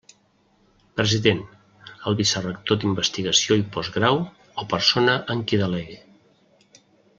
President: 1.01 1.43
el 2.11 2.17
vicerector 2.21 2.79
d'Investigació 2.85 3.59
i 3.63 3.67
Postgrau, 3.77 4.19
o 4.65 4.67
persona 4.75 5.17
en 5.37 5.47
qui 5.53 5.63
delegue. 5.67 6.03